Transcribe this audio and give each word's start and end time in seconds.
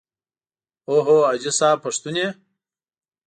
او 0.87 0.95
هو 1.05 1.17
حاجي 1.29 1.51
صاحب 1.59 1.77
پښتون 1.85 2.15
یې. 2.21 2.29